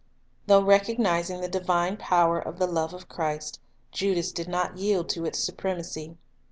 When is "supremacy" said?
5.37-6.17